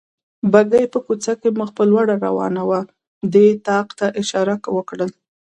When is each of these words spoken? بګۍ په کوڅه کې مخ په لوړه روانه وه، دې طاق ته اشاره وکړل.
بګۍ 0.51 0.85
په 0.93 0.99
کوڅه 1.05 1.33
کې 1.41 1.49
مخ 1.59 1.69
په 1.77 1.83
لوړه 1.91 2.15
روانه 2.25 2.61
وه، 2.69 2.81
دې 3.33 3.47
طاق 3.67 3.87
ته 3.99 4.07
اشاره 4.21 4.55
وکړل. 4.75 5.11